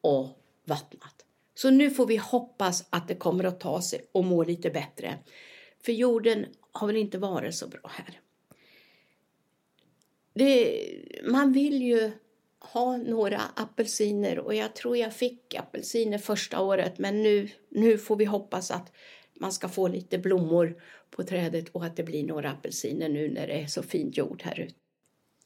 Och 0.00 0.28
vattnat. 0.64 1.24
Så 1.54 1.70
nu 1.70 1.90
får 1.90 2.06
vi 2.06 2.16
hoppas 2.16 2.86
att 2.90 3.08
det 3.08 3.14
kommer 3.14 3.44
att 3.44 3.60
ta 3.60 3.82
sig 3.82 4.04
och 4.12 4.24
må 4.24 4.44
lite 4.44 4.70
bättre. 4.70 5.18
För 5.84 5.92
jorden 5.92 6.46
har 6.72 6.86
väl 6.86 6.96
inte 6.96 7.18
varit 7.18 7.54
så 7.54 7.68
bra 7.68 7.90
här. 7.90 8.20
Det, 10.34 10.80
man 11.24 11.52
vill 11.52 11.82
ju 11.82 12.12
ha 12.58 12.96
några 12.96 13.40
apelsiner 13.56 14.38
och 14.38 14.54
jag 14.54 14.74
tror 14.74 14.96
jag 14.96 15.14
fick 15.14 15.54
apelsiner 15.54 16.18
första 16.18 16.60
året 16.60 16.98
men 16.98 17.22
nu, 17.22 17.48
nu 17.68 17.98
får 17.98 18.16
vi 18.16 18.24
hoppas 18.24 18.70
att 18.70 18.92
man 19.40 19.52
ska 19.52 19.68
få 19.68 19.88
lite 19.88 20.18
blommor 20.18 20.82
på 21.16 21.24
trädet 21.24 21.68
och 21.68 21.84
att 21.84 21.96
det 21.96 22.02
blir 22.02 22.24
några 22.24 22.50
apelsiner 22.50 23.08
nu 23.08 23.30
när 23.30 23.46
det 23.46 23.52
är 23.52 23.66
så 23.66 23.82
fint 23.82 24.16
jord 24.16 24.42
här 24.42 24.60
ute. 24.60 24.74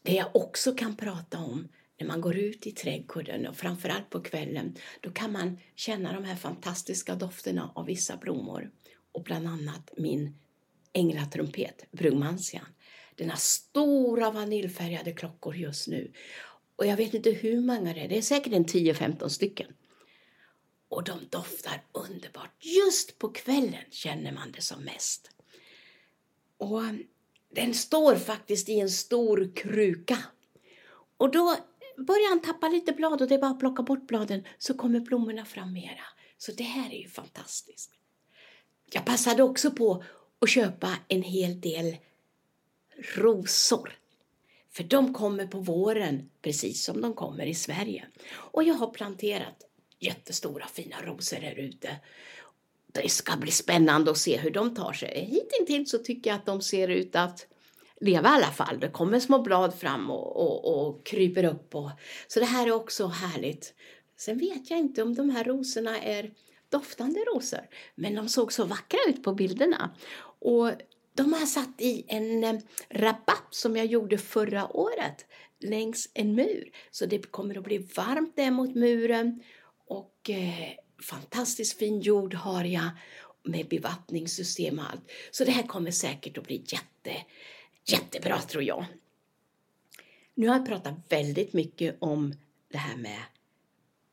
Det 0.03 0.13
jag 0.13 0.37
också 0.37 0.73
kan 0.73 0.97
prata 0.97 1.39
om 1.39 1.69
när 2.01 2.07
man 2.07 2.21
går 2.21 2.37
ut 2.37 2.67
i 2.67 2.73
trädgården 2.73 3.47
och 3.47 3.57
framförallt 3.57 4.11
på 4.11 4.21
kvällen 4.21 4.75
då 5.01 5.11
kan 5.11 5.33
man 5.33 5.59
känna 5.75 6.13
de 6.13 6.25
här 6.25 6.37
fantastiska 6.37 7.15
dofterna 7.15 7.73
av 7.75 7.87
vissa 7.87 8.17
blommor 8.17 8.71
och 9.13 9.23
bland 9.23 9.49
annat 9.49 9.93
min 9.97 10.39
änglatrumpet, 10.93 11.87
brugmansian. 11.91 12.67
Den 13.15 13.31
har 13.31 13.37
stora 13.37 14.31
vaniljfärgade 14.31 15.13
klockor 15.13 15.57
just 15.57 15.89
nu 15.89 16.13
och 16.77 16.87
jag 16.87 16.97
vet 16.97 17.15
inte 17.15 17.31
hur 17.31 17.61
många 17.61 17.95
det 17.95 18.01
är, 18.01 18.09
det 18.09 18.19
är 18.19 18.23
säkert 18.23 18.53
en 18.53 18.65
10-15 18.65 19.29
stycken. 19.29 19.73
Och 20.89 21.05
de 21.05 21.19
doftar 21.31 21.83
underbart. 21.93 22.51
Just 22.61 23.19
på 23.19 23.29
kvällen 23.29 23.85
känner 23.91 24.33
man 24.33 24.53
det 24.53 24.61
som 24.61 24.85
mest. 24.85 25.31
Och 26.59 26.83
den 27.51 27.75
står 27.75 28.17
faktiskt 28.17 28.69
i 28.69 28.81
en 28.81 28.91
stor 28.91 29.53
kruka. 29.57 30.19
Och 31.17 31.31
då 31.31 31.57
börjar 31.97 32.29
han 32.29 32.41
tappa 32.41 32.69
lite 32.69 32.93
blad 32.93 33.23
och 33.23 33.29
det 33.29 33.35
är 33.35 33.39
bara 33.39 33.51
att 33.51 33.59
plocka 33.59 33.83
bort 33.83 34.07
bladen 34.07 34.45
så 34.59 34.75
kommer 34.75 35.01
blommorna 35.01 35.45
fram 35.45 35.73
mera. 35.73 36.05
Så 36.39 36.53
det 36.53 36.65
här 36.65 36.91
är 36.91 36.99
ju 36.99 37.09
fantastiskt. 37.09 37.91
Jag 38.93 39.05
passade 39.05 39.43
också 39.43 39.71
på 39.71 40.05
att 40.39 40.51
köpa 40.51 40.97
en 41.09 41.23
hel 41.23 41.61
del 41.61 41.97
rosor. 43.17 43.99
För 44.71 44.85
de 44.85 45.15
kommer 45.15 45.47
på 45.47 45.59
våren, 45.59 46.31
precis 46.43 46.85
som 46.85 47.01
de 47.01 47.15
kommer 47.15 47.47
i 47.47 47.55
Sverige. 47.55 48.07
Och 48.31 48.63
jag 48.63 48.75
har 48.75 48.91
planterat 48.91 49.65
jättestora 49.99 50.67
fina 50.67 51.03
rosor 51.03 51.37
här 51.37 51.55
ute. 51.55 51.97
Det 53.03 53.09
ska 53.09 53.37
bli 53.37 53.51
spännande 53.51 54.11
att 54.11 54.19
se 54.19 54.37
hur 54.37 54.51
de 54.51 54.75
tar 54.75 54.93
sig. 54.93 55.43
Hittills 55.59 55.91
så 55.91 55.99
tycker 55.99 56.31
jag 56.31 56.37
att 56.37 56.47
de 56.47 56.61
ser 56.61 56.89
ut 56.89 57.17
att 57.17 57.47
leva 58.01 58.29
i 58.29 58.33
alla 58.33 58.51
fall. 58.53 58.81
Det 58.81 58.89
kommer 58.89 59.21
små 59.21 59.39
blad 59.39 59.75
fram 59.75 60.11
och, 60.11 60.37
och, 60.37 60.89
och 60.89 61.07
kryper 61.07 61.45
upp. 61.45 61.75
Och, 61.75 61.91
så 62.29 62.41
det 62.41 62.47
här 62.47 62.67
är 62.67 62.73
också 62.73 63.07
härligt. 63.07 63.75
Sen 64.17 64.39
vet 64.39 64.71
jag 64.71 64.79
inte 64.79 65.03
om 65.03 65.15
de 65.15 65.31
här 65.31 65.45
rosorna 65.45 65.99
är 66.03 66.31
doftande 66.69 67.21
rosor. 67.21 67.61
Men 67.95 68.15
de 68.15 68.29
såg 68.29 68.53
så 68.53 68.65
vackra 68.65 68.99
ut 69.09 69.23
på 69.23 69.33
bilderna. 69.33 69.91
Och 70.41 70.71
de 71.15 71.33
har 71.33 71.47
satt 71.47 71.81
i 71.81 72.05
en 72.09 72.45
eh, 72.45 72.61
rabatt 72.91 73.49
som 73.51 73.77
jag 73.77 73.87
gjorde 73.87 74.19
förra 74.19 74.77
året 74.77 75.27
längs 75.61 76.11
en 76.15 76.35
mur. 76.35 76.71
Så 76.91 77.07
det 77.07 77.31
kommer 77.31 77.59
att 77.59 77.65
bli 77.65 77.79
varmt 77.79 78.37
där 78.37 78.51
mot 78.51 78.75
muren. 78.75 79.43
Och 79.89 80.31
eh, 80.31 80.71
fantastiskt 81.03 81.79
fin 81.79 82.01
jord 82.01 82.35
har 82.35 82.65
jag 82.65 82.89
med 83.43 83.69
bevattningssystem 83.69 84.79
och 84.79 84.91
allt. 84.91 85.11
Så 85.31 85.45
det 85.45 85.51
här 85.51 85.67
kommer 85.67 85.91
säkert 85.91 86.39
att 86.39 86.47
bli 86.47 86.65
jätte 86.67 87.25
Jättebra 87.89 88.41
tror 88.41 88.63
jag. 88.63 88.85
Nu 90.35 90.49
har 90.49 90.57
jag 90.57 90.67
pratat 90.67 90.95
väldigt 91.09 91.53
mycket 91.53 91.97
om 92.01 92.35
det 92.69 92.79
här 92.79 92.97
med 92.97 93.21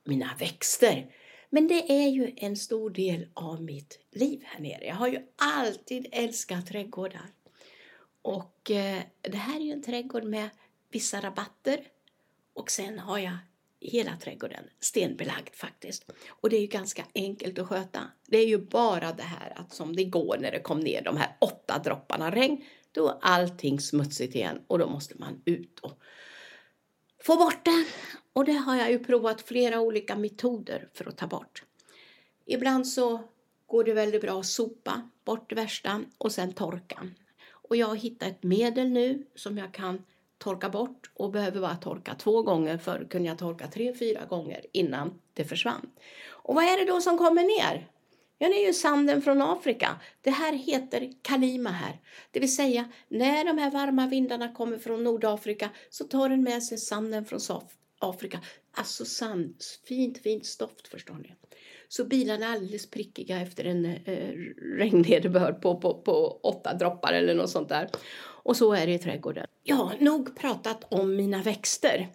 mina 0.03 0.35
växter. 0.39 1.11
Men 1.49 1.67
det 1.67 1.91
är 1.91 2.07
ju 2.07 2.33
en 2.37 2.57
stor 2.57 2.89
del 2.89 3.27
av 3.33 3.61
mitt 3.61 3.99
liv 4.11 4.41
här 4.45 4.59
nere. 4.59 4.85
Jag 4.85 4.95
har 4.95 5.07
ju 5.07 5.19
alltid 5.35 6.07
älskat 6.11 6.67
trädgårdar. 6.67 7.29
Och 8.21 8.71
eh, 8.71 9.01
det 9.21 9.37
här 9.37 9.59
är 9.59 9.63
ju 9.63 9.71
en 9.71 9.83
trädgård 9.83 10.23
med 10.23 10.49
vissa 10.91 11.21
rabatter. 11.21 11.79
Och 12.53 12.71
sen 12.71 12.99
har 12.99 13.17
jag 13.19 13.37
hela 13.89 14.17
trädgården 14.17 14.63
stenbelagd 14.79 15.55
faktiskt. 15.55 16.11
Och 16.27 16.49
det 16.49 16.57
är 16.57 16.61
ju 16.61 16.67
ganska 16.67 17.05
enkelt 17.15 17.59
att 17.59 17.67
sköta. 17.67 17.99
Det 18.27 18.37
är 18.37 18.47
ju 18.47 18.57
bara 18.57 19.11
det 19.11 19.23
här 19.23 19.53
att 19.55 19.73
som 19.73 19.95
det 19.95 20.03
går 20.03 20.37
när 20.39 20.51
det 20.51 20.59
kom 20.59 20.79
ner 20.79 21.01
de 21.01 21.17
här 21.17 21.37
åtta 21.41 21.81
dropparna 21.83 22.31
regn 22.31 22.63
då 22.91 23.09
är 23.09 23.17
allting 23.21 23.79
smutsigt 23.79 24.35
igen 24.35 24.61
och 24.67 24.79
då 24.79 24.89
måste 24.89 25.15
man 25.17 25.41
ut 25.45 25.79
och 25.79 25.99
få 27.23 27.37
bort 27.37 27.65
det. 27.65 27.85
Och 28.33 28.45
det 28.45 28.51
har 28.51 28.75
jag 28.75 28.91
ju 28.91 28.99
provat 28.99 29.41
flera 29.41 29.79
olika 29.79 30.15
metoder 30.15 30.89
för 30.93 31.07
att 31.07 31.17
ta 31.17 31.27
bort. 31.27 31.63
Ibland 32.45 32.87
så 32.87 33.23
går 33.65 33.83
det 33.83 33.93
väldigt 33.93 34.21
bra 34.21 34.39
att 34.39 34.45
sopa 34.45 35.09
bort 35.25 35.49
det 35.49 35.55
värsta 35.55 36.03
och 36.17 36.31
sen 36.31 36.53
torka. 36.53 37.07
Och 37.49 37.75
jag 37.75 37.87
har 37.87 37.95
hittat 37.95 38.29
ett 38.29 38.43
medel 38.43 38.89
nu 38.89 39.25
som 39.35 39.57
jag 39.57 39.73
kan 39.73 40.03
torka 40.45 40.69
bort 40.69 41.11
och 41.13 41.31
behöver 41.31 41.61
bara 41.61 41.75
torka 41.75 42.15
två 42.15 42.41
gånger. 42.41 42.77
Förr 42.77 43.07
kunde 43.09 43.27
jag 43.27 43.37
torka 43.37 43.67
tre, 43.67 43.93
fyra 43.93 44.25
gånger 44.25 44.65
innan 44.71 45.19
det 45.33 45.43
försvann. 45.43 45.89
Och 46.29 46.55
vad 46.55 46.63
är 46.63 46.77
det 46.77 46.91
då 46.91 47.01
som 47.01 47.17
kommer 47.17 47.43
ner? 47.43 47.87
Ja, 48.37 48.47
det 48.47 48.63
är 48.63 48.67
ju 48.67 48.73
sanden 48.73 49.21
från 49.21 49.41
Afrika. 49.41 49.99
Det 50.21 50.29
här 50.29 50.53
heter 50.53 51.11
kalima 51.21 51.69
här. 51.69 51.99
Det 52.31 52.39
vill 52.39 52.55
säga, 52.55 52.89
när 53.07 53.45
de 53.45 53.57
här 53.57 53.71
varma 53.71 54.07
vindarna 54.07 54.53
kommer 54.53 54.77
från 54.77 55.03
Nordafrika 55.03 55.69
så 55.89 56.03
tar 56.03 56.29
den 56.29 56.43
med 56.43 56.63
sig 56.63 56.77
sanden 56.77 57.25
från 57.25 57.39
Afrika. 57.99 58.39
Alltså 58.71 59.05
sand, 59.05 59.55
fint, 59.87 60.17
fint 60.17 60.45
stoft 60.45 60.87
förstår 60.87 61.15
ni. 61.15 61.33
Så 61.87 62.05
bilarna 62.05 62.45
är 62.45 62.53
alldeles 62.53 62.89
prickiga 62.89 63.41
efter 63.41 63.65
en 63.65 63.85
eh, 63.85 64.29
regnnederbörd 64.77 65.61
på, 65.61 65.79
på, 65.79 66.01
på 66.01 66.39
åtta 66.43 66.73
droppar 66.73 67.13
eller 67.13 67.33
något 67.33 67.49
sånt 67.49 67.69
där. 67.69 67.89
Och 68.43 68.57
så 68.57 68.73
är 68.73 68.87
det 68.87 68.93
i 68.93 68.99
trädgården. 68.99 69.47
Ja, 69.67 69.91
nog 69.99 70.35
pratat 70.35 70.93
om 70.93 71.15
mina 71.15 71.41
växter. 71.41 72.07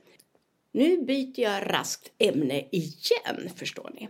Nu 0.72 1.02
byter 1.02 1.40
jag 1.40 1.72
raskt 1.72 2.12
ämne 2.18 2.60
igen, 2.70 3.50
förstår 3.56 3.90
ni. 3.94 4.08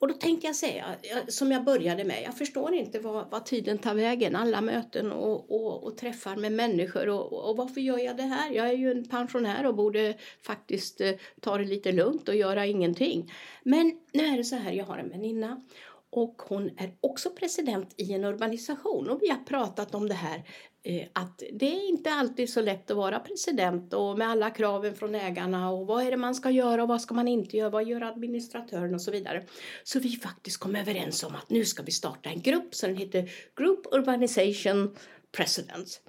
Och 0.00 0.08
då 0.08 0.14
tänkte 0.14 0.46
jag 0.46 0.56
säga, 0.56 0.84
som 1.28 1.52
jag 1.52 1.64
började 1.64 2.04
med, 2.04 2.22
jag 2.22 2.38
förstår 2.38 2.74
inte 2.74 2.98
vad, 2.98 3.30
vad 3.30 3.46
tiden 3.46 3.78
tar 3.78 3.94
vägen, 3.94 4.36
alla 4.36 4.60
möten 4.60 5.12
och, 5.12 5.50
och, 5.50 5.84
och 5.84 5.96
träffar 5.96 6.36
med 6.36 6.52
människor 6.52 7.08
och, 7.08 7.48
och, 7.50 7.56
varför 7.56 7.80
gör 7.80 7.98
jag 7.98 8.16
det 8.16 8.22
här? 8.22 8.52
Jag 8.52 8.68
är 8.68 8.72
ju 8.76 8.90
en 8.90 9.08
pensionär 9.08 9.66
och 9.66 9.74
borde 9.74 10.14
faktiskt 10.42 11.00
eh, 11.00 11.12
ta 11.40 11.58
det 11.58 11.64
lite 11.64 11.92
lugnt 11.92 12.28
och 12.28 12.36
göra 12.36 12.66
ingenting. 12.66 13.32
Men 13.62 14.00
nu 14.12 14.24
är 14.24 14.36
det 14.36 14.44
så 14.44 14.56
här, 14.56 14.72
jag 14.72 14.84
har 14.84 14.98
en 14.98 15.08
väninna 15.08 15.62
och 16.10 16.42
hon 16.48 16.70
är 16.76 16.92
också 17.00 17.30
president 17.30 17.94
i 17.96 18.12
en 18.12 18.24
urbanisation. 18.24 19.10
och 19.10 19.18
vi 19.22 19.28
har 19.28 19.44
pratat 19.44 19.94
om 19.94 20.08
det 20.08 20.14
här 20.14 20.42
eh, 20.82 21.08
att 21.12 21.42
det 21.52 21.66
är 21.66 21.88
inte 21.88 22.10
alltid 22.10 22.50
så 22.50 22.60
lätt 22.60 22.90
att 22.90 22.96
vara 22.96 23.18
president 23.18 23.94
och 23.94 24.18
med 24.18 24.28
alla 24.28 24.50
kraven 24.50 24.94
från 24.94 25.14
ägarna 25.14 25.70
och 25.70 25.86
vad 25.86 26.06
är 26.06 26.10
det 26.10 26.16
man 26.16 26.34
ska 26.34 26.50
göra 26.50 26.82
och 26.82 26.88
vad 26.88 27.00
ska 27.00 27.14
man 27.14 27.28
inte 27.28 27.56
göra, 27.56 27.70
vad 27.70 27.88
gör 27.88 28.00
administratören 28.00 28.94
och 28.94 29.02
så 29.02 29.10
vidare. 29.10 29.44
Så 29.84 30.00
vi 30.00 30.10
faktiskt 30.10 30.56
kom 30.56 30.76
överens 30.76 31.24
om 31.24 31.34
att 31.34 31.50
nu 31.50 31.64
ska 31.64 31.82
vi 31.82 31.92
starta 31.92 32.30
en 32.30 32.40
grupp 32.40 32.74
som 32.74 32.94
heter 32.94 33.30
Group 33.56 33.86
Urbanization 33.92 34.96
Presidents. 35.32 36.00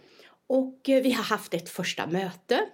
Och 0.48 0.90
eh, 0.90 1.04
vi 1.04 1.12
har 1.12 1.24
haft 1.24 1.54
ett 1.54 1.70
första 1.70 2.08
möte 2.08 2.66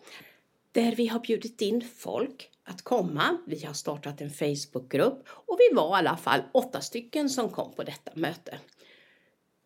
där 0.72 0.96
vi 0.96 1.08
har 1.08 1.20
bjudit 1.20 1.62
in 1.62 1.82
folk 1.98 2.50
att 2.66 2.82
komma. 2.82 3.38
Vi 3.46 3.66
har 3.66 3.74
startat 3.74 4.22
en 4.22 4.30
Facebookgrupp 4.30 5.24
och 5.28 5.58
vi 5.60 5.76
var 5.76 5.98
i 5.98 6.00
alla 6.00 6.18
fall 6.18 6.42
åtta 6.52 6.82
stycken 6.82 7.30
som 7.30 7.50
kom 7.50 7.74
på 7.74 7.84
detta 7.84 8.12
möte. 8.16 8.60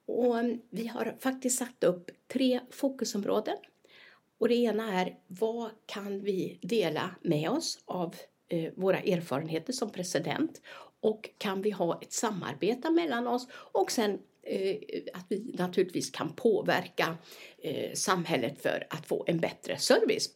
Och 0.08 0.39
eh, 0.39 0.56
vi 0.70 0.88
har 0.88 1.15
faktiskt 1.20 1.60
satt 1.60 1.84
upp 1.84 2.12
tre 2.27 2.60
fokusområden. 2.72 3.56
Och 4.38 4.50
det 4.50 4.56
ena 4.56 5.01
är 5.01 5.18
vad 5.27 5.70
kan 5.86 6.22
vi 6.22 6.60
dela 6.62 7.15
med 7.22 7.50
oss 7.50 7.79
av 7.86 8.15
eh, 8.48 8.74
våra 8.75 9.00
erfarenheter 9.00 9.74
som 9.74 9.89
president 9.89 10.62
och 11.01 11.29
kan 11.38 11.62
vi 11.62 11.72
ha 11.72 12.00
ett 12.01 12.13
samarbete 12.13 12.89
mellan 12.89 13.27
oss 13.27 13.48
och 13.51 13.91
sen 13.91 14.20
eh, 14.44 14.77
att 15.13 15.25
vi 15.29 15.56
naturligtvis 15.58 16.10
kan 16.10 16.34
påverka 16.36 17.18
samhället 17.94 18.62
för 18.62 18.88
att 18.89 19.08
få 19.08 19.24
en 19.27 19.39
bättre 19.39 19.77
service. 19.77 20.29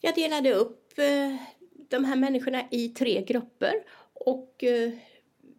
Jag 0.00 0.14
delade 0.14 0.54
upp 0.54 0.92
de 1.88 2.04
här 2.04 2.16
människorna 2.16 2.62
i 2.70 2.88
tre 2.88 3.22
grupper 3.22 3.74
och 4.14 4.64
eh, 4.64 4.92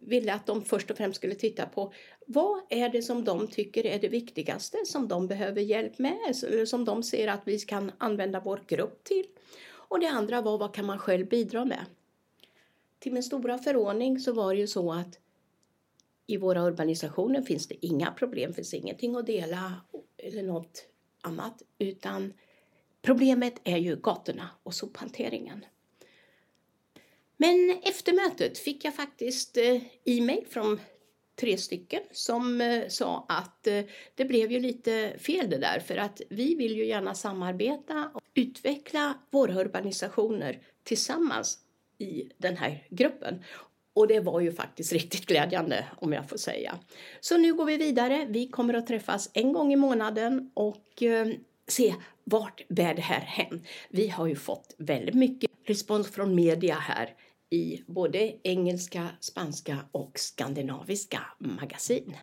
ville 0.00 0.34
att 0.34 0.46
de 0.46 0.64
först 0.64 0.90
och 0.90 0.96
främst 0.96 1.16
skulle 1.16 1.34
titta 1.34 1.66
på 1.66 1.92
vad 2.26 2.60
är 2.68 2.88
det 2.88 3.02
som 3.02 3.24
de 3.24 3.46
tycker 3.46 3.86
är 3.86 3.98
det 3.98 4.08
viktigaste 4.08 4.78
som 4.86 5.08
de 5.08 5.26
behöver 5.26 5.60
hjälp 5.60 5.98
med 5.98 6.18
eller 6.44 6.66
som 6.66 6.84
de 6.84 7.02
ser 7.02 7.28
att 7.28 7.40
vi 7.44 7.58
kan 7.58 7.92
använda 7.98 8.40
vår 8.40 8.60
grupp 8.66 9.04
till. 9.04 9.26
Och 9.72 10.00
det 10.00 10.06
andra 10.06 10.40
var 10.40 10.58
vad 10.58 10.74
kan 10.74 10.86
man 10.86 10.98
själv 10.98 11.28
bidra 11.28 11.64
med? 11.64 11.84
Till 12.98 13.12
min 13.12 13.22
stora 13.22 13.58
förordning 13.58 14.18
så 14.18 14.32
var 14.32 14.54
det 14.54 14.60
ju 14.60 14.66
så 14.66 14.92
att 14.92 15.18
i 16.26 16.36
våra 16.36 16.62
urbanisationer 16.62 17.42
finns 17.42 17.68
det 17.68 17.86
inga 17.86 18.12
problem, 18.12 18.54
finns 18.54 18.74
ingenting 18.74 19.16
att 19.16 19.26
dela 19.26 19.72
eller 20.16 20.42
något 20.42 20.86
annat 21.20 21.62
utan 21.78 22.32
problemet 23.02 23.54
är 23.64 23.76
ju 23.76 23.96
gatorna 23.96 24.48
och 24.62 24.74
sophanteringen. 24.74 25.64
Men 27.42 27.78
efter 27.82 28.12
mötet 28.12 28.58
fick 28.58 28.84
jag 28.84 28.94
faktiskt 28.94 29.56
eh, 29.56 29.82
e-mail 30.04 30.46
från 30.50 30.80
tre 31.40 31.56
stycken 31.56 32.00
som 32.12 32.60
eh, 32.60 32.88
sa 32.88 33.26
att 33.28 33.66
eh, 33.66 33.84
det 34.14 34.24
blev 34.24 34.52
ju 34.52 34.60
lite 34.60 35.14
fel 35.18 35.50
det 35.50 35.58
där 35.58 35.80
för 35.80 35.96
att 35.96 36.20
vi 36.30 36.54
vill 36.54 36.76
ju 36.76 36.86
gärna 36.86 37.14
samarbeta 37.14 38.10
och 38.14 38.22
utveckla 38.34 39.14
våra 39.30 39.60
urbanisationer 39.60 40.58
tillsammans 40.84 41.58
i 41.98 42.30
den 42.38 42.56
här 42.56 42.86
gruppen. 42.90 43.44
Och 43.92 44.08
det 44.08 44.20
var 44.20 44.40
ju 44.40 44.52
faktiskt 44.52 44.92
riktigt 44.92 45.26
glädjande 45.26 45.84
om 45.96 46.12
jag 46.12 46.28
får 46.28 46.36
säga. 46.36 46.78
Så 47.20 47.36
nu 47.36 47.54
går 47.54 47.64
vi 47.64 47.76
vidare. 47.76 48.26
Vi 48.28 48.48
kommer 48.48 48.74
att 48.74 48.86
träffas 48.86 49.30
en 49.32 49.52
gång 49.52 49.72
i 49.72 49.76
månaden 49.76 50.50
och 50.54 51.02
se 51.68 51.94
vart 52.24 52.68
bär 52.68 52.94
det 52.94 53.02
här 53.02 53.20
hän. 53.20 53.64
Vi 53.88 54.08
har 54.08 54.26
ju 54.26 54.36
fått 54.36 54.74
väldigt 54.78 55.14
mycket 55.14 55.50
respons 55.64 56.10
från 56.10 56.34
media 56.34 56.74
här 56.74 57.14
i 57.50 57.82
både 57.86 58.36
engelska, 58.42 59.08
spanska 59.20 59.78
och 59.92 60.12
skandinaviska 60.14 61.20
magasin. 61.38 62.16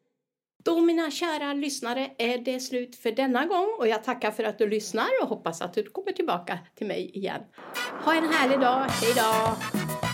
Då 0.64 0.82
mina 0.82 1.12
kära 1.12 1.54
lyssnare 1.54 2.12
är 2.18 2.38
det 2.38 2.60
slut 2.60 2.96
för 2.96 3.12
denna 3.12 3.46
gång 3.46 3.76
och 3.80 3.88
jag 3.88 4.04
tackar 4.04 4.32
för 4.32 4.44
att 4.44 4.58
du 4.58 4.70
lyssnar 4.70 5.10
och 5.22 5.30
hoppas 5.30 5.62
att 5.62 5.74
du 5.74 5.84
kommer 5.84 6.12
tillbaka 6.12 6.60
till 6.76 6.88
mig 6.88 7.12
igen. 7.18 7.42
Ha 8.04 8.16
en 8.16 8.30
härlig 8.34 8.60
dag, 8.60 8.86
hejdå! 8.90 10.07